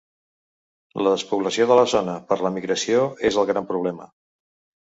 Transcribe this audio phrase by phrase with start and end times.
[1.07, 4.09] La despoblació de la zona per l’emigració és el gran problema.